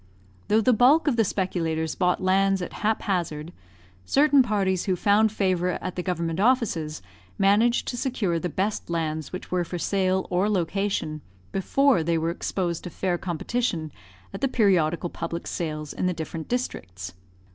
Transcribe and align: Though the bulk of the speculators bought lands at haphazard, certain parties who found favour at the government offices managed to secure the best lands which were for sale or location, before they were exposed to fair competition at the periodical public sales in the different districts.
Though 0.47 0.61
the 0.61 0.73
bulk 0.73 1.07
of 1.07 1.15
the 1.15 1.23
speculators 1.23 1.93
bought 1.93 2.23
lands 2.23 2.59
at 2.63 2.73
haphazard, 2.81 3.53
certain 4.03 4.41
parties 4.41 4.85
who 4.85 4.95
found 4.95 5.31
favour 5.31 5.73
at 5.79 5.95
the 5.95 6.01
government 6.01 6.39
offices 6.39 7.03
managed 7.37 7.87
to 7.89 7.97
secure 7.97 8.39
the 8.39 8.49
best 8.49 8.89
lands 8.89 9.31
which 9.31 9.51
were 9.51 9.63
for 9.63 9.77
sale 9.77 10.25
or 10.31 10.49
location, 10.49 11.21
before 11.51 12.01
they 12.01 12.17
were 12.17 12.31
exposed 12.31 12.83
to 12.85 12.89
fair 12.89 13.19
competition 13.19 13.91
at 14.33 14.41
the 14.41 14.47
periodical 14.47 15.11
public 15.11 15.45
sales 15.45 15.93
in 15.93 16.07
the 16.07 16.13
different 16.15 16.47
districts. 16.47 17.13